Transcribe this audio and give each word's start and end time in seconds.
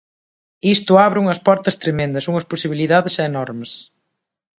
Isto 0.75 0.91
abre 1.05 1.17
unhas 1.23 1.39
portas 1.47 1.75
tremendas, 1.83 2.27
unhas 2.31 2.49
posibilidades 2.51 3.19
enormes. 3.31 3.71